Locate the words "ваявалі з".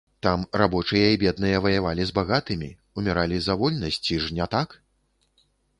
1.67-2.15